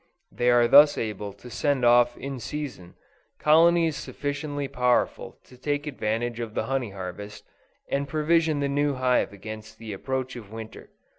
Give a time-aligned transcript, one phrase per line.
[0.31, 2.95] They are thus able to send off in season,
[3.37, 7.43] colonies sufficiently powerful to take advantage of the honey harvest,
[7.87, 10.89] and provision the new hive against the approach of Winter.